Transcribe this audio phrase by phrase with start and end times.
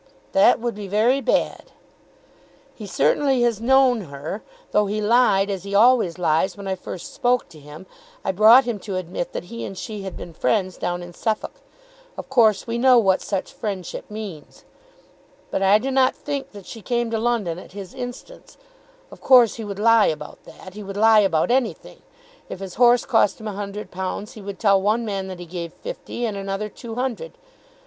[0.31, 1.73] "That would be very bad."
[2.73, 4.41] "He certainly has known her.
[4.71, 7.85] Though he lied, as he always lies, when I first spoke to him,
[8.25, 11.61] I brought him to admit that he and she had been friends down in Suffolk.
[12.17, 14.63] Of course we know what such friendship means.
[15.51, 18.57] But I do not think that she came to London at his instance.
[19.11, 20.73] Of course he would lie about that.
[20.73, 22.01] He would lie about anything.
[22.49, 25.45] If his horse cost him a hundred pounds, he would tell one man that he
[25.45, 27.37] gave fifty, and another two hundred.